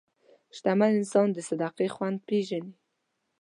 شتمن 0.57 0.91
انسان 0.99 1.27
د 1.33 1.37
صدقې 1.49 1.87
خوند 1.95 2.17
پېژني. 2.27 2.73